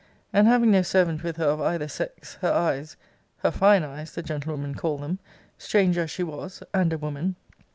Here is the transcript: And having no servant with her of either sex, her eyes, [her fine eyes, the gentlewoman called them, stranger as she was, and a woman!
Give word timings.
And 0.33 0.47
having 0.47 0.71
no 0.71 0.81
servant 0.81 1.21
with 1.21 1.37
her 1.37 1.45
of 1.45 1.61
either 1.61 1.87
sex, 1.87 2.39
her 2.41 2.51
eyes, 2.51 2.97
[her 3.43 3.51
fine 3.51 3.83
eyes, 3.83 4.13
the 4.15 4.23
gentlewoman 4.23 4.73
called 4.73 5.03
them, 5.03 5.19
stranger 5.59 6.01
as 6.01 6.09
she 6.09 6.23
was, 6.23 6.63
and 6.73 6.91
a 6.91 6.97
woman! 6.97 7.35